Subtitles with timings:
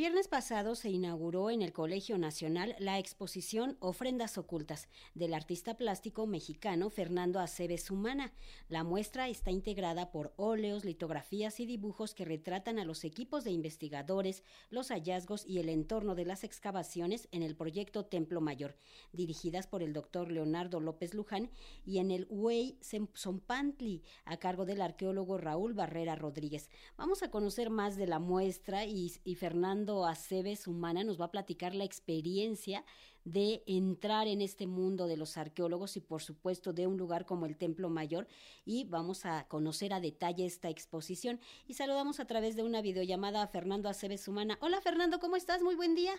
[0.00, 6.26] Viernes pasado se inauguró en el Colegio Nacional la exposición Ofrendas Ocultas del artista plástico
[6.26, 8.32] mexicano Fernando Aceves Humana.
[8.70, 13.50] La muestra está integrada por óleos, litografías y dibujos que retratan a los equipos de
[13.50, 18.78] investigadores, los hallazgos y el entorno de las excavaciones en el proyecto Templo Mayor,
[19.12, 21.50] dirigidas por el doctor Leonardo López Luján,
[21.84, 22.78] y en el Huey
[23.14, 26.70] Zompantli, a cargo del arqueólogo Raúl Barrera Rodríguez.
[26.96, 31.24] Vamos a conocer más de la muestra y, y Fernando Fernando Aceves Humana nos va
[31.24, 32.84] a platicar la experiencia
[33.24, 37.44] de entrar en este mundo de los arqueólogos y por supuesto de un lugar como
[37.44, 38.28] el Templo Mayor
[38.64, 43.42] y vamos a conocer a detalle esta exposición y saludamos a través de una videollamada
[43.42, 44.58] a Fernando Aceves Humana.
[44.60, 45.60] Hola Fernando, ¿cómo estás?
[45.60, 46.14] Muy buen día.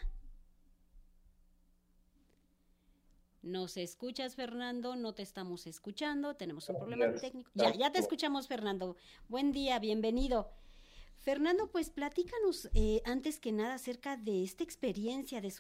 [3.42, 4.98] ¿Nos escuchas, Fernando?
[4.98, 7.50] No te estamos escuchando, tenemos un problema técnico.
[7.54, 8.98] Ya, ya te escuchamos, Fernando.
[9.30, 10.52] Buen día, bienvenido.
[11.22, 15.54] Fernando, pues platícanos eh, antes que nada acerca de esta experiencia de,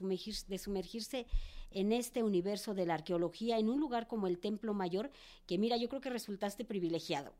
[0.47, 1.27] de sumergirse
[1.69, 5.11] en este universo de la arqueología en un lugar como el Templo Mayor,
[5.45, 7.33] que mira, yo creo que resultaste privilegiado.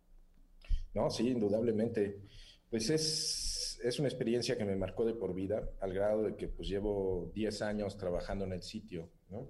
[0.93, 2.21] No, sí, indudablemente.
[2.69, 6.47] Pues es, es una experiencia que me marcó de por vida, al grado de que
[6.47, 9.49] pues llevo 10 años trabajando en el sitio, ¿no?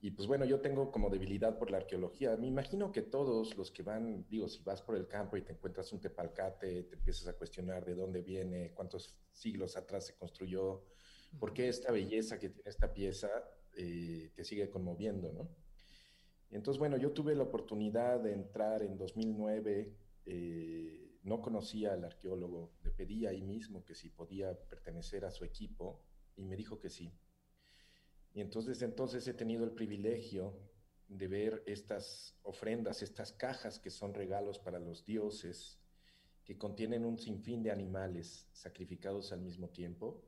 [0.00, 2.36] Y pues bueno, yo tengo como debilidad por la arqueología.
[2.36, 5.52] Me imagino que todos los que van, digo, si vas por el campo y te
[5.52, 10.84] encuentras un tepalcate, te empiezas a cuestionar de dónde viene, cuántos siglos atrás se construyó,
[11.40, 13.28] por qué esta belleza que tiene esta pieza
[13.74, 15.48] eh, te sigue conmoviendo, ¿no?
[16.50, 19.94] Entonces, bueno, yo tuve la oportunidad de entrar en 2009,
[20.26, 25.44] eh, no conocía al arqueólogo, le pedí ahí mismo que si podía pertenecer a su
[25.44, 26.00] equipo
[26.36, 27.12] y me dijo que sí.
[28.34, 30.54] Y entonces entonces he tenido el privilegio
[31.08, 35.78] de ver estas ofrendas, estas cajas que son regalos para los dioses,
[36.44, 40.22] que contienen un sinfín de animales sacrificados al mismo tiempo,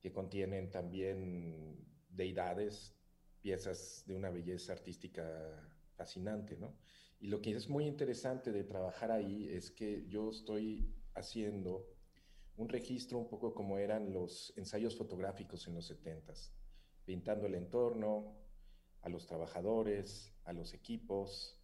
[0.00, 2.94] que contienen también deidades,
[3.40, 5.22] piezas de una belleza artística
[5.96, 6.74] fascinante, ¿no?
[7.20, 11.86] Y lo que es muy interesante de trabajar ahí es que yo estoy haciendo
[12.56, 16.54] un registro un poco como eran los ensayos fotográficos en los setentas
[17.10, 18.36] pintando el entorno,
[19.02, 21.60] a los trabajadores, a los equipos,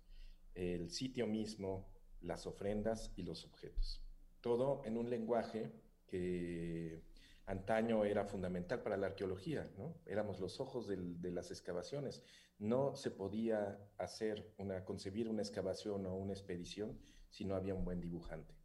[0.57, 1.89] el sitio mismo,
[2.21, 4.03] las ofrendas y los objetos.
[4.41, 5.71] Todo en un lenguaje
[6.09, 7.01] que
[7.45, 9.95] antaño era fundamental para la arqueología, ¿no?
[10.05, 12.25] Éramos los ojos de las excavaciones.
[12.59, 16.99] No se podía hacer una, concebir una excavación o una expedición
[17.31, 18.57] si no había un buen dibujante.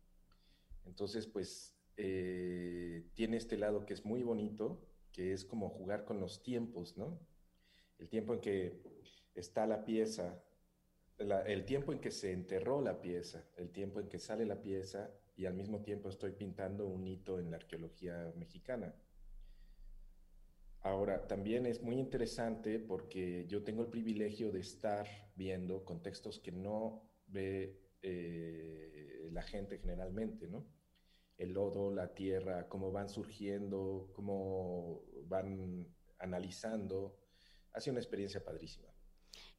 [0.86, 4.82] Entonces, pues, eh, tiene este lado que es muy bonito,
[5.12, 7.20] que es como jugar con los tiempos, ¿no?
[8.00, 8.82] El tiempo en que
[9.36, 10.42] está la pieza,
[11.46, 15.12] el tiempo en que se enterró la pieza, el tiempo en que sale la pieza
[15.36, 18.96] y al mismo tiempo estoy pintando un hito en la arqueología mexicana.
[20.82, 26.52] Ahora, también es muy interesante porque yo tengo el privilegio de estar viendo contextos que
[26.52, 30.66] no ve eh, la gente generalmente, ¿no?
[31.42, 35.88] El lodo, la tierra, cómo van surgiendo, cómo van
[36.20, 37.18] analizando.
[37.74, 38.88] Ha sido una experiencia padrísima.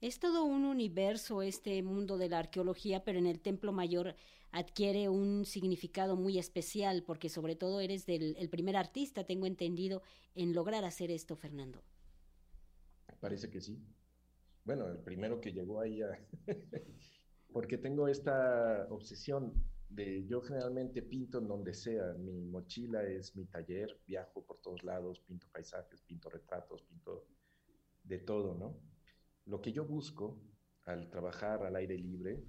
[0.00, 4.14] Es todo un universo este mundo de la arqueología, pero en el Templo Mayor
[4.52, 10.02] adquiere un significado muy especial, porque sobre todo eres del, el primer artista, tengo entendido,
[10.36, 11.82] en lograr hacer esto, Fernando.
[13.18, 13.80] Parece que sí.
[14.64, 16.00] Bueno, el primero que llegó ahí,
[17.52, 19.71] porque tengo esta obsesión
[20.26, 25.20] yo generalmente pinto en donde sea, mi mochila es mi taller, viajo por todos lados,
[25.20, 27.26] pinto paisajes, pinto retratos, pinto
[28.02, 28.80] de todo, ¿no?
[29.46, 30.40] Lo que yo busco
[30.84, 32.42] al trabajar al aire libre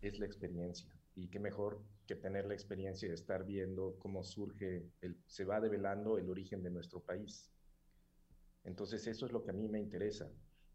[0.00, 0.92] es la experiencia.
[1.14, 5.60] Y qué mejor que tener la experiencia de estar viendo cómo surge, el, se va
[5.60, 7.50] develando el origen de nuestro país.
[8.64, 10.30] Entonces eso es lo que a mí me interesa.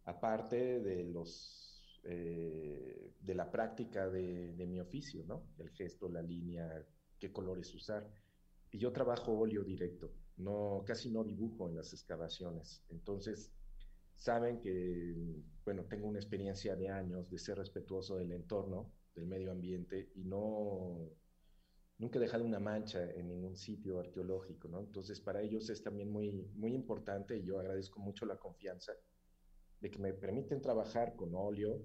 [0.06, 1.67] Aparte de los
[2.09, 5.44] eh, de la práctica de, mi oficio, ¿no?
[5.57, 6.86] El gesto, la línea,
[7.19, 8.09] qué colores usar.
[8.71, 12.81] Y yo trabajo óleo directo, no, casi no dibujo en las excavaciones.
[12.88, 13.51] Entonces,
[14.15, 19.51] saben que, bueno, tengo una experiencia de años de ser respetuoso del entorno, del medio
[19.51, 21.12] ambiente y no,
[21.98, 24.80] nunca he dejado una mancha en ningún sitio arqueológico, ¿no?
[24.80, 28.94] Entonces, para ellos es también muy, muy importante y yo agradezco mucho la confianza
[29.81, 31.83] de que me permiten trabajar con óleo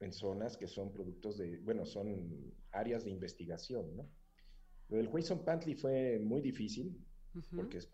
[0.00, 4.10] en zonas que son productos de, bueno, son áreas de investigación, ¿no?
[4.88, 7.04] Lo del Huizon Pantli fue muy difícil
[7.54, 7.90] porque es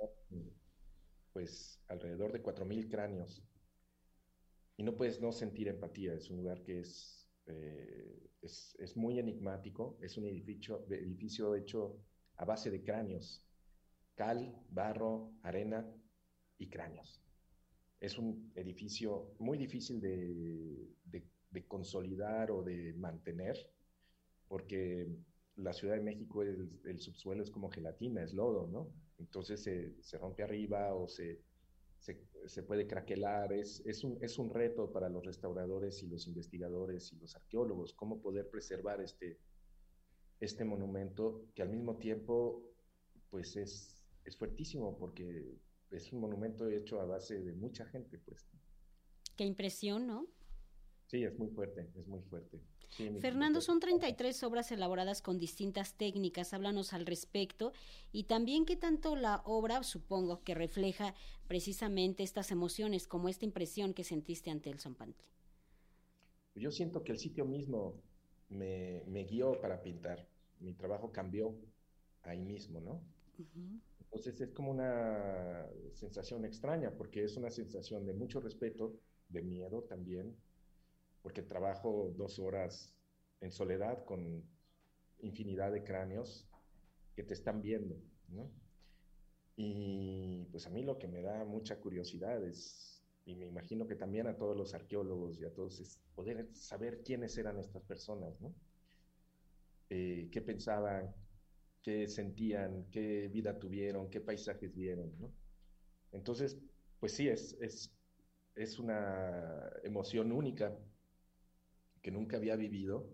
[1.33, 3.43] pues alrededor de 4.000 cráneos
[4.77, 9.19] y no puedes no sentir empatía, es un lugar que es, eh, es, es, muy
[9.19, 11.99] enigmático, es un edificio, edificio hecho
[12.37, 13.45] a base de cráneos,
[14.15, 15.89] cal, barro, arena
[16.59, 17.23] y cráneos.
[18.01, 23.57] Es un edificio muy difícil de, de, de consolidar o de mantener,
[24.49, 25.09] porque
[25.57, 28.91] la Ciudad de México, el, el, subsuelo es como gelatina, es lodo, ¿no?
[29.19, 31.41] Entonces se, se rompe arriba o se,
[31.99, 33.53] se, se, puede craquelar.
[33.53, 37.93] Es, es, un, es un reto para los restauradores y los investigadores y los arqueólogos,
[37.95, 39.39] cómo poder preservar este,
[40.41, 42.63] este monumento que al mismo tiempo,
[43.31, 45.59] pues es, es fuertísimo porque
[45.91, 48.49] es un monumento hecho a base de mucha gente, pues.
[49.37, 50.27] Qué impresión, ¿no?
[51.12, 52.59] Sí, es muy fuerte, es muy fuerte.
[52.88, 57.75] Sí, Fernando, son 33 obras elaboradas con distintas técnicas, háblanos al respecto
[58.12, 61.14] y también qué tanto la obra, supongo, que refleja
[61.49, 65.26] precisamente estas emociones, como esta impresión que sentiste ante el Zompantli.
[66.55, 68.00] Yo siento que el sitio mismo
[68.49, 70.26] me, me, guió para pintar,
[70.61, 71.55] mi trabajo cambió
[72.23, 73.03] ahí mismo, ¿no?
[73.38, 73.81] Uh -huh.
[74.00, 78.94] Entonces es como una sensación extraña, porque es una sensación de mucho respeto,
[79.29, 80.35] de miedo también,
[81.23, 82.93] porque trabajo dos horas
[83.41, 84.45] en soledad con
[85.21, 86.49] infinidad de cráneos
[87.15, 87.97] que te están viendo,
[88.29, 88.51] ¿no?
[89.57, 93.95] Y pues a mí lo que me da mucha curiosidad es, y me imagino que
[93.95, 98.41] también a todos los arqueólogos y a todos, es poder saber quiénes eran estas personas,
[98.41, 98.55] ¿no?
[99.91, 101.15] Eh, qué pensaban,
[101.83, 105.33] qué sentían, qué vida tuvieron, qué paisajes vieron, ¿no?
[106.13, 106.59] Entonces,
[106.99, 107.95] pues sí, es, es,
[108.55, 110.77] es una emoción única
[112.03, 113.09] que nunca había vivido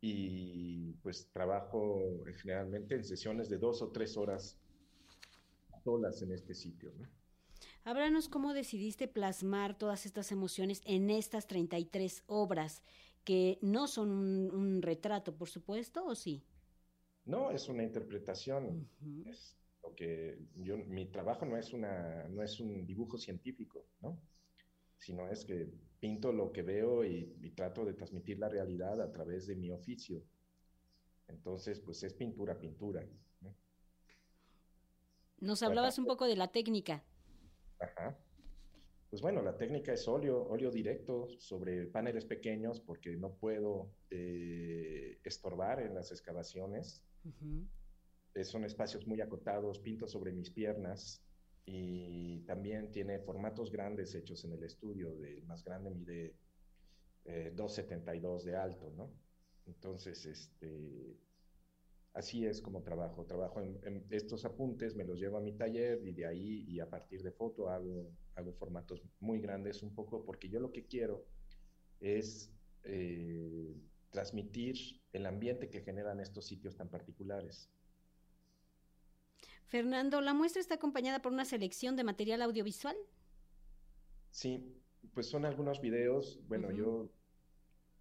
[0.00, 4.58] y pues trabajo generalmente en sesiones de dos o tres horas
[5.84, 6.92] solas en este sitio.
[6.98, 7.08] ¿no?
[7.84, 12.82] Háblanos cómo decidiste plasmar todas estas emociones en estas 33 obras,
[13.24, 16.44] que no son un, un retrato, por supuesto, ¿o sí?
[17.24, 18.88] No, es una interpretación.
[19.00, 19.28] Uh -huh.
[19.30, 24.18] Es lo que yo, mi trabajo no es, una, no es un dibujo científico, ¿no?
[25.02, 25.68] Sino es que
[25.98, 29.70] pinto lo que veo y, y, trato de transmitir la realidad a través de mi
[29.72, 30.22] oficio.
[31.26, 33.04] Entonces, pues es pintura, pintura.
[33.40, 33.54] ¿no?
[35.40, 37.02] Nos hablabas un poco de la técnica.
[37.80, 38.16] Ajá.
[39.10, 45.18] Pues bueno, la técnica es óleo, óleo directo sobre paneles pequeños porque no puedo eh,
[45.24, 47.02] estorbar en las excavaciones.
[47.24, 48.44] Uh -huh.
[48.44, 51.22] Son espacios muy acotados, pinto sobre mis piernas
[51.64, 55.12] y también tiene formatos grandes hechos en el estudio.
[55.24, 56.34] El más grande mide
[57.24, 59.10] eh, 2,72 de alto, ¿no?
[59.66, 61.16] Entonces, este,
[62.14, 63.24] así es como trabajo.
[63.24, 66.90] Trabajo en, estos apuntes, me los llevo a mi taller y de ahí y a
[66.90, 71.24] partir de foto hago, hago formatos muy grandes un poco porque yo lo que quiero
[72.00, 72.50] es
[72.84, 73.76] eh,
[74.10, 74.76] transmitir
[75.12, 77.70] el ambiente que generan estos sitios tan particulares.
[79.72, 82.94] Fernando, ¿la muestra está acompañada por una selección de material audiovisual?
[84.30, 84.62] Sí,
[85.14, 86.38] pues son algunos videos.
[86.46, 86.76] Bueno, uh -huh.
[86.76, 87.10] yo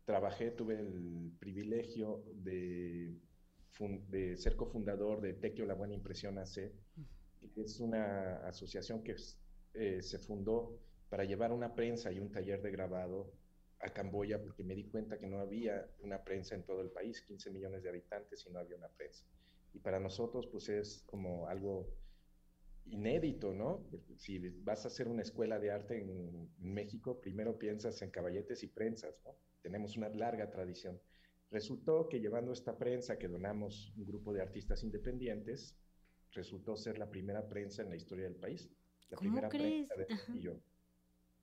[0.04, 3.16] trabajé, tuve el privilegio de,
[4.10, 6.74] de ser cofundador de Tequio La Buena Impresión AC,
[7.54, 9.16] que es una asociación que
[9.74, 13.32] eh, se fundó para llevar una prensa y un taller de grabado
[13.80, 17.22] a Camboya, porque me di cuenta que no había una prensa en todo el país,
[17.22, 19.26] 15 millones de habitantes, y no había una prensa
[19.74, 21.88] y para nosotros pues es como algo
[22.86, 23.86] inédito, ¿no?
[24.18, 28.68] Si vas a hacer una escuela de arte en, México, primero piensas en caballetes y
[28.68, 29.36] prensas, ¿no?
[29.62, 31.00] Tenemos una larga tradición.
[31.52, 35.78] Resultó que llevando esta prensa que donamos un grupo de artistas independientes,
[36.32, 38.70] resultó ser la primera prensa en la historia del país.
[39.10, 39.90] La ¿Cómo primera crees?
[39.90, 40.60] prensa de yo.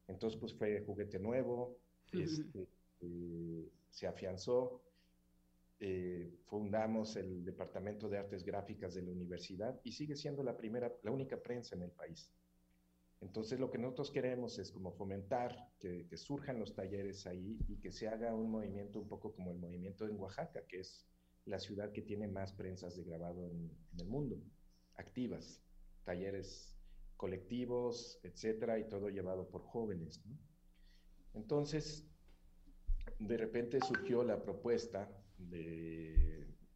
[0.06, 1.78] Entonces, pues fue juguete nuevo,
[2.12, 2.66] este,
[3.00, 4.82] eh, se afianzó,
[5.80, 10.92] eh, fundamos el Departamento de Artes Gráficas de la universidad y sigue siendo la primera,
[11.02, 12.32] la única prensa en el país.
[13.20, 17.76] Entonces lo que nosotros queremos es como fomentar que, que, surjan los talleres ahí y
[17.78, 21.06] que se haga un movimiento un poco como el movimiento en Oaxaca, que es
[21.44, 24.40] la ciudad que tiene más prensas de grabado en, en el mundo,
[24.96, 25.62] activas,
[26.04, 26.76] talleres
[27.16, 30.24] colectivos, etcétera, y todo llevado por jóvenes.
[30.24, 30.38] ¿no?
[31.34, 32.06] Entonces,
[33.18, 35.10] de repente surgió la propuesta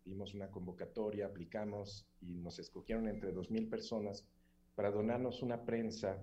[0.04, 4.26] dimos una convocatoria, aplicamos y nos escogieron entre 2.000 personas
[4.74, 6.18] para donarnos una prensa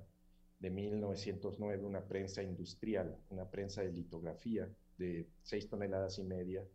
[0.59, 6.65] de 1909, una prensa industrial, una prensa de litografía de 6 toneladas y media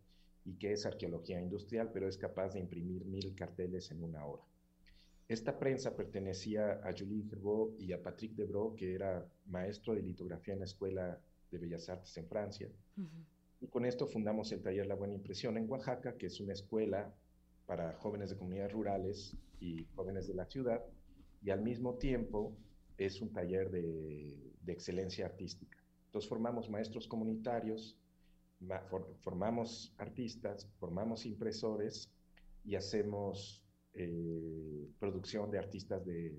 [0.43, 4.43] y que es arqueología industrial, pero es capaz de imprimir mil carteles en una hora.
[5.27, 10.53] Esta prensa pertenecía a Julie Gerbeau y a Patrick Debro, que era maestro de litografía
[10.53, 11.19] en la Escuela
[11.49, 12.69] de Bellas Artes en Francia.
[13.65, 17.11] Y con esto fundamos el taller La Buena Impresión en Oaxaca, que es una escuela
[17.65, 20.83] para jóvenes de comunidades rurales y jóvenes de la ciudad,
[21.41, 22.55] y al mismo tiempo
[22.95, 25.79] es un taller de, excelencia artística.
[26.05, 27.97] Entonces formamos maestros comunitarios,
[29.21, 32.11] formamos artistas, formamos impresores
[32.63, 36.37] y hacemos eh, producción de artistas de,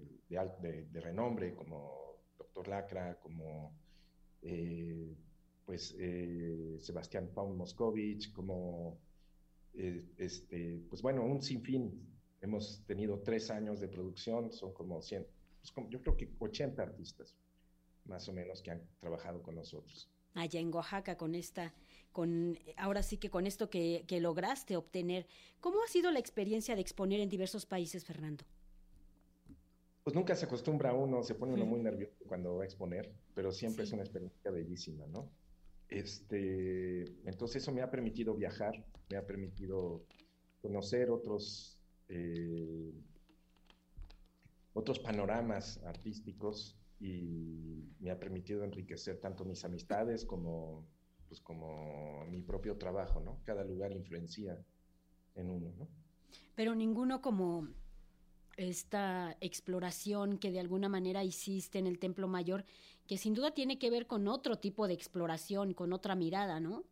[0.93, 2.69] renombre como Dr.
[2.69, 3.73] Lacra, como
[4.43, 5.17] eh,
[5.67, 8.99] pues eh, Sebastián Paul Moscovich, como
[10.17, 12.09] este, pues bueno, un sinfín.
[12.41, 15.27] Hemos tenido tres años de producción, son como 100,
[15.75, 17.35] pues, yo creo que 80 artistas,
[18.05, 20.09] más o menos, que han trabajado con nosotros.
[20.35, 21.75] Allá en Oaxaca, con esta,
[22.13, 25.27] con, ahora sí que con esto que, que lograste obtener,
[25.61, 28.45] ¿cómo ha sido la experiencia de exponer en diversos países, Fernando?
[30.05, 33.51] Pues nunca se acostumbra uno, se pone uno muy nervioso cuando va a exponer, pero
[33.51, 35.29] siempre es una experiencia bellísima, ¿no?
[35.89, 40.05] Este, entonces eso me ha permitido viajar, me ha permitido
[40.61, 41.79] conocer otros
[42.09, 42.93] eh,
[44.77, 50.87] otros panoramas artísticos y me ha permitido enriquecer tanto mis amistades como,
[51.29, 53.41] pues, como mi propio trabajo, ¿no?
[53.45, 54.63] Cada lugar influencia
[55.35, 55.89] en uno, ¿no?
[56.55, 57.69] Pero ninguno como
[58.59, 62.65] esta exploración que de alguna manera hiciste en el Templo Mayor,
[63.07, 66.85] que sin duda tiene que ver con otro tipo de exploración, con otra mirada, ¿no?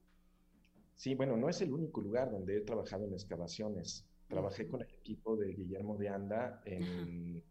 [0.96, 4.06] Sí, bueno, no es el único lugar donde he trabajado en excavaciones.
[4.28, 7.42] Trabajé con el equipo de Guillermo de Anda en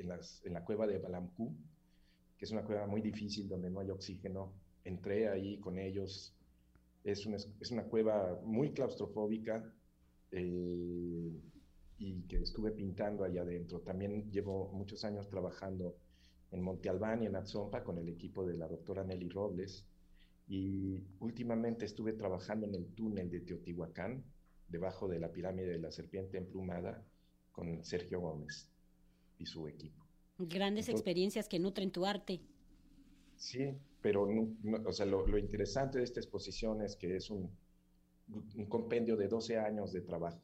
[0.00, 1.54] en, la cueva de Balamcú,
[2.36, 4.52] que es una cueva muy difícil donde no hay oxígeno.
[4.84, 6.34] Entré ahí con ellos.
[7.04, 9.72] Es una, es una cueva muy claustrofóbica
[10.32, 11.40] eh,
[11.98, 13.80] y que estuve pintando allá adentro.
[13.80, 15.96] También llevo muchos años trabajando
[16.50, 19.84] en Monte Albán y en Atzompa con el equipo de la doctora Nelly Robles.
[20.48, 24.24] Y últimamente estuve trabajando en el túnel de Teotihuacán,
[24.68, 27.04] debajo de la pirámide de la serpiente emplumada,
[27.50, 28.68] con Sergio Gómez
[29.38, 30.04] y su equipo.
[30.38, 32.42] Grandes experiencias que nutren tu arte.
[33.36, 34.28] Sí, pero
[34.84, 37.50] o sea, lo, interesante de esta exposición es que es un,
[38.28, 40.40] un, compendio de 12 años de trabajo.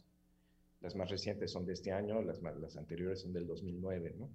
[0.80, 4.30] Las más recientes son de este año, las, las anteriores son del 2009, ¿no?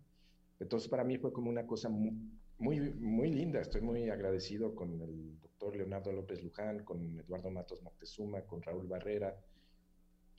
[0.60, 2.12] Entonces para mí fue como una cosa muy,
[2.60, 3.62] muy, linda.
[3.62, 8.88] Estoy muy agradecido con el doctor Leonardo López Luján, con Eduardo Matos Moctezuma, con Raúl
[8.88, 9.38] Barrera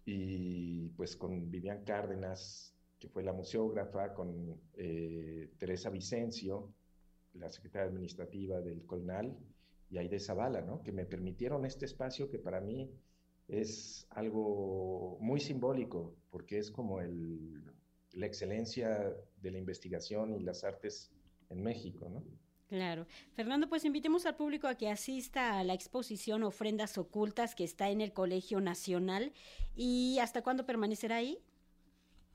[0.05, 6.73] y pues con Vivian Cárdenas, que fue la museógrafa, con eh, Teresa Vicencio,
[7.35, 9.37] la secretaria administrativa del COLNAL,
[9.91, 10.83] y Aide Zavala, ¿no?
[10.83, 12.91] que me permitieron este espacio que para mí
[13.49, 17.63] es algo muy simbólico, porque es como el,
[18.12, 21.11] la excelencia de la investigación y las artes
[21.50, 22.25] en México, ¿no?
[22.69, 23.07] Claro.
[23.33, 27.88] Fernando, pues invitemos al público a que asista a la exposición Ofrendas Ocultas que está
[27.88, 29.33] en el Colegio Nacional.
[29.75, 31.38] ¿Y hasta cuándo permanecerá ahí?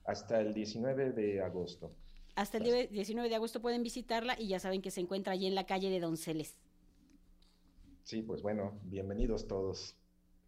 [0.04, 1.92] hasta el 19 de agosto.
[2.36, 5.54] Hasta el 19 de agosto pueden visitarla y ya saben que se encuentra allí en
[5.54, 6.58] la calle de Donceles.
[8.02, 9.96] Sí, pues bueno, bienvenidos todos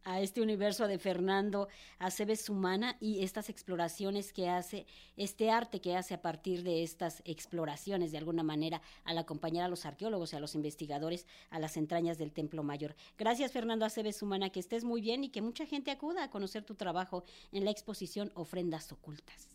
[0.06, 4.86] a este universo de Fernando Aceves Humana y estas exploraciones que hace,
[5.16, 9.68] este arte que hace a partir de estas exploraciones, de alguna manera, al acompañar a
[9.68, 12.94] los arqueólogos y a los investigadores a las entrañas del Templo Mayor.
[13.18, 16.62] Gracias, Fernando Aceves Humana, que estés muy bien y que mucha gente acuda a conocer
[16.62, 19.48] tu trabajo en la exposición Ofrendas Ocultas.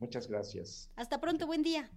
[0.00, 0.90] Muchas gracias.
[0.96, 1.88] Hasta pronto, buen día.